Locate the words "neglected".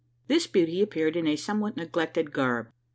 1.77-2.31